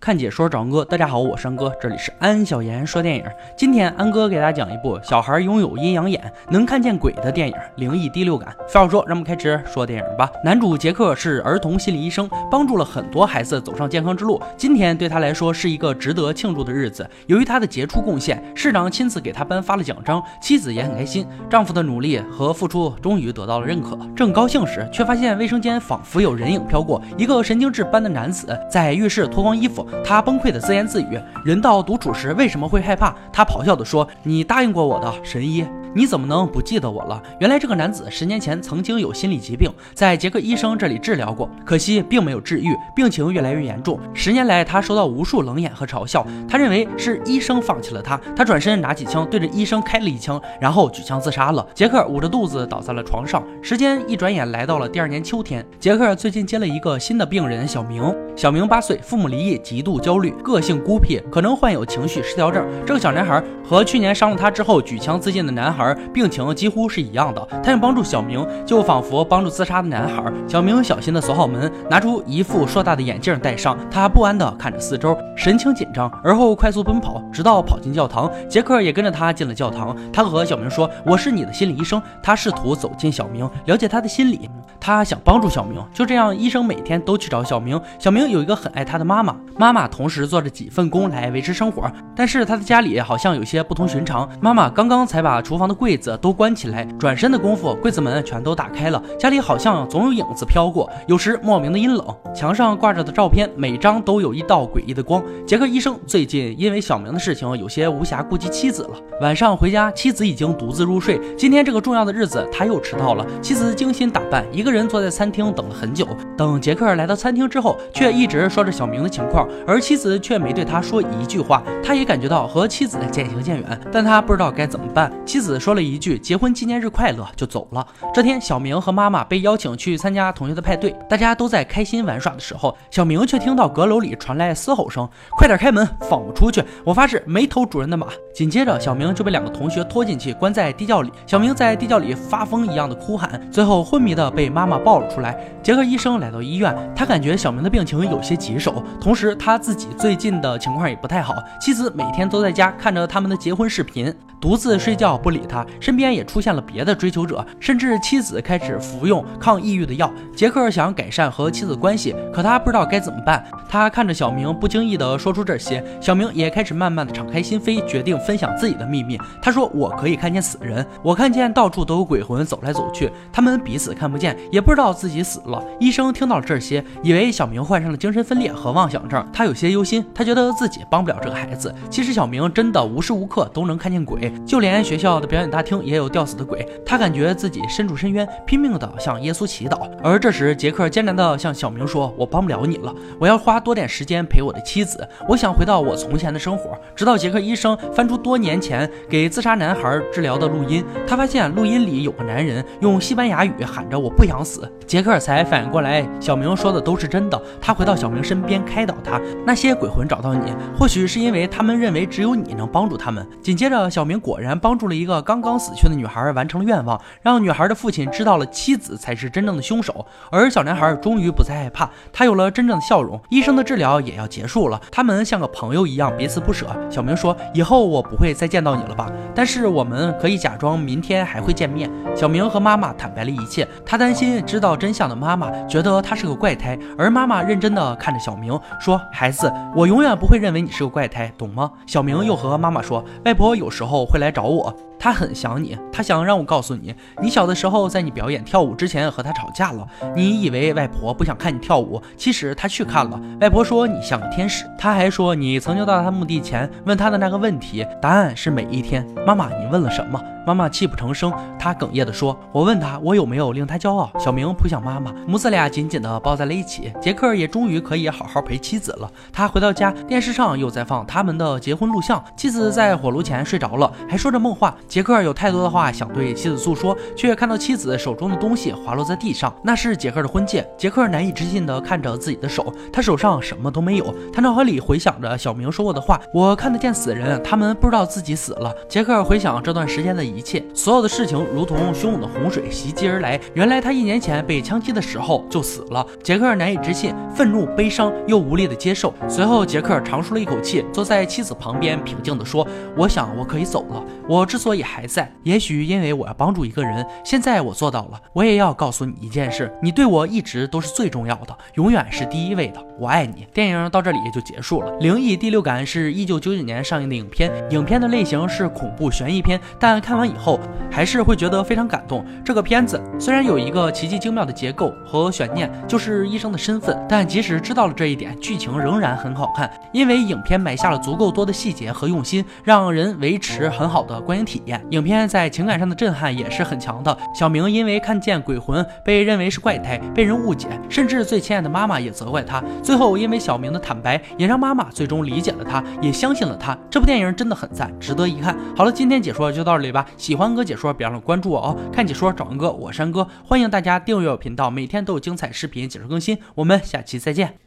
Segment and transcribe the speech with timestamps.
[0.00, 3.22] 看解说找安哥，大家好，我是安哥，这里是安小言说电影。
[3.54, 8.48] 今天安哥给大家讲一部小孩拥有阴阳眼，能看见鬼的电影《灵异第六感》。
[8.66, 10.32] 废话少说，让我们开始说电影吧。
[10.42, 14.40] 男主杰克是儿童心理医生，帮助了很多孩子走上健康之路。
[14.56, 17.06] 今天对他来说是一个值得庆祝的日子。
[17.26, 21.26] 由于他的杰出贡献，市长亲自给他颁发了奖章，妻子也很开心。
[21.50, 23.98] 丈夫的努力和付出终于得到了认可。
[24.16, 29.86] 正高兴时，却发现卫生间仿佛有人影飘过，一个神经质般的男子在浴室脱光衣服。
[30.04, 37.20] 他崩溃的自言自语：“人到独处时为什么会害怕？”他咆哮地说：“你答应过我的，神医。”你怎么能不记得我了？
[37.40, 43.98] 原来这个男子十年前曾经有心理疾病，在杰克医生这里治疗过，可惜并没有治愈，病情越来越严重。
[44.14, 46.24] 十年来，他受到无数冷眼和嘲笑。
[46.48, 48.16] 他认为是医生放弃了他。
[48.36, 51.66] 他转身拿起枪对着医生开了一枪，然后举枪自杀了。
[51.74, 53.42] 杰克捂着肚子倒在了床上。
[53.60, 58.14] 时间一转眼来到了第二年秋天，杰克最近接了一个新的病人小明。
[58.40, 62.66] 小明八岁，父母离异，极度焦虑，个性孤僻，可能患有情绪失调症。
[62.86, 65.94] 这个小男孩和去年伤了他之后举枪自尽的男孩。
[66.10, 70.24] 病情几乎是一样的，他想帮助小明，就仿佛帮助自杀的男孩。
[70.48, 78.32] 小明小心地锁好门，拿出一副硕大的眼镜戴上，他不安地看着四周，神情紧张，而后快速奔跑，直到跑进教堂。
[78.48, 79.94] 杰克也跟着他进了教堂。
[80.10, 84.48] 他和小明说：“我是你的心理医生。”他试图走进小明，了解他的心理。
[84.82, 85.78] 他想帮助小明。
[85.92, 87.78] 就这样，医生每天都去找小明。
[87.98, 94.28] 小明有一个很爱他的妈妈，妈妈同时做着几份工来维持生活，但是他的家里好像有些不同寻常。
[94.40, 96.10] 妈妈刚刚才把厨房的柜子。
[96.20, 99.02] 都关起来，转身的功夫，柜子门全都打开了。
[99.18, 102.04] 家里好像总有影子飘过，有时莫名的阴冷。
[102.34, 105.22] 墙上挂着的照片，每张都有一道诡异的光。
[105.46, 108.90] 杰克医生最近因为小明的事情，有些无暇顾及妻子了。
[109.20, 111.20] 晚上回家，妻子已经独自入睡。
[111.36, 113.26] 今天这个重要的日子，他又迟到了。
[113.40, 116.06] 妻子精心打扮，一个人坐在餐厅等了很久。
[116.36, 121.62] 等杰克来到餐厅之后，却一一直说着小明的情况，而妻子却没对他说一句话。
[121.84, 125.10] 他也感觉到和妻子渐行渐远，但他不知道该怎么办。
[125.24, 126.00] 妻子说了一。
[126.00, 127.86] 句结婚纪念日快乐就走了。
[128.14, 135.06] 这天，小明和妈妈被邀请去参加同学的派对，大家都在开心玩耍的时候，小明却听到阁楼里传来嘶吼声
[135.36, 136.64] ：“快点开门，放我出去！
[136.84, 141.12] 我发誓没偷主人的马。”紧接着，小明就被两个同学拖进去，关在地窖里。
[141.26, 145.38] 小明在地窖里发疯一样的哭喊，最后昏迷的被妈妈抱了出来。
[145.62, 151.34] 杰克医生来到医院，他感觉小明的病情有些棘手，同时他自己最近的情况也不太好。
[151.60, 155.66] 妻子每天都在家看着他们的结婚视频，独自睡觉不理他。
[155.78, 160.12] 身边也出现了别的追求者，甚至妻子开始服用抗抑郁的药。
[160.34, 163.44] 杰克想改善和妻子关系，可他不知道该怎么办。
[163.68, 169.18] 他看着小明不经意的说出这些，小明也开始慢慢的敞开心扉，决定分享自己的秘密。
[169.42, 181.74] 他说：“我可以看见死人，我看见到处都有鬼魂走来走去，他们彼此看不见，也不知道自己死了。”医生听到了这些，以为小明患上了精神分裂和妄想症，他有些忧心，他觉得自己帮不了这个孩子。
[181.90, 185.80] 其实小明真的无时无刻都能看见鬼，就连学校的表演大厅。
[185.84, 189.90] 也有吊死的鬼，他感觉自己身处深渊，拼命的向耶稣祈祷。
[190.02, 207.40] 而这时，杰克艰难的向小明说：“我帮不了你了，我要花多点时间陪我的妻子，我想回到我从前的生活。”直到杰克医生翻出多年前给自杀男孩治疗的录音，他发现录音里有个男人用西班牙语喊着“我不想死”，杰克才反应过来，小明说的都是真的。
[207.60, 215.72] 他回到小明身边，开导他：“那些鬼魂找到你，或许是因为他们认为只有你能帮助他们。”紧接着，小明果然帮助了一个刚刚死。
[215.80, 223.18] 去的女孩完成了愿望，让女孩的父亲知道了妻子才是真正的凶手，而小男孩终于不再害怕，他有了真正的笑容。
[223.30, 226.66] 医生的治疗也要结束了，他们像个朋友一样彼此不舍。
[226.90, 229.10] 小明说：“以后我不会再见到你了吧？
[229.34, 249.86] 但是我们可以假装明天还会见面。”小明和妈妈坦白了一切，他担心知道真相的妈妈觉得他是个怪胎，而妈妈认真的看着小明说：“孩子，我永远不会认为你是个怪胎，懂吗？”小明又和妈妈说：“外婆有时候会来找我。”他很想你，他想让我告诉你，你小的时候在你表演跳舞之前和他吵架了。
[250.14, 253.18] 你以为外婆不想看你跳舞，其实她去看了。
[253.40, 259.06] 外婆说你像个天使，他还说你曾经到他墓地前问他的那个问题，答案是每一天。
[259.26, 260.22] 妈妈，你问了什么？
[260.46, 266.90] 妈妈泣不成声，她哽咽地说：“我问他，我有没有令他骄傲？”小明扑向妈妈，母子俩紧紧地抱在了一起。
[267.00, 269.10] 杰克也终于可以好好陪妻子了。
[269.30, 272.22] 他回到家，电视上又在放他们的结婚录像。
[272.36, 274.74] 妻子在火炉前睡着了，还说着梦话。
[274.90, 280.68] 杰克有太多的话想对妻子诉说，却看到妻子手中的东西滑落在地上，那是杰克的婚戒。
[280.76, 284.14] 杰克难以置信地看着自己的手，他手上什么都没有。
[284.32, 293.40] 他脑海里回想着小明说过的话：“我看得见死人，他们不知道自己死了。”杰克回想这段时间的一切，所有的事情如同汹涌的洪水袭击而来。
[293.54, 296.04] 原来他一年前被枪击的时候就死了。
[296.20, 299.14] 杰克难以置信，愤怒、悲伤又无力的接受。
[299.28, 302.66] 随后，杰克长舒了一口气，坐在妻子旁边，平静地说
[302.98, 304.04] ：“我想我可以走了。
[304.28, 307.06] 我之所以还在，也许因为我要帮助一个人。
[307.24, 308.20] 现在我做到了。
[308.32, 312.84] 我也要告诉你一件事：你对我一直都是最重要的，永远是第一位的。
[312.98, 314.92] 我爱你。”电影到这里也就结束了。
[314.98, 320.60] 《灵异第六感》是一九九九年上映的影片，影片的类型是恐怖悬疑片，但看完以后
[320.90, 322.24] 还是会觉得非常感动。
[322.44, 334.69] 这个片子虽然有一个奇迹精妙的结构和悬念，就是医生的身份，但即使知道了这一点，剧情仍然很好看，因为影片埋下了足够多的细节和用心，让人维持很好的观影体验。
[334.90, 337.16] 影片在情感上的震撼也是很强的。
[337.34, 342.62] 小明因为看见鬼魂，被认为是怪胎，被人误解，甚至最亲爱的妈妈也责怪他。
[342.82, 346.76] 最后因为小明的坦白，也让妈妈最终理解了他，也相信了他。
[346.90, 348.56] 这部电影真的很赞，值得一看。
[348.76, 350.04] 好了，今天解说就到这里吧。
[350.16, 351.76] 喜欢哥解说，别忘了关注我哦。
[351.92, 356.38] 看解说找安哥，我山哥，欢迎大家订阅我频道，每天都有精彩视频解说更新。
[356.54, 357.60] 我们下期再见。